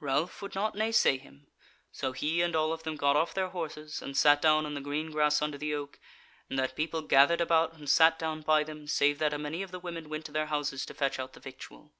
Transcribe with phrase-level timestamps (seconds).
[0.00, 1.48] Ralph would not naysay him;
[1.92, 4.80] so he and all of them got off their horses, and sat down on the
[4.80, 5.98] green grass under the oak:
[6.48, 9.72] and that people gathered about and sat down by them, save that a many of
[9.72, 11.92] the women went to their houses to fetch out the victual.